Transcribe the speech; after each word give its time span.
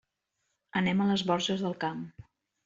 Anem 0.81 1.03
a 1.03 1.07
les 1.11 1.25
Borges 1.33 1.63
del 1.67 1.77
Camp. 1.85 2.01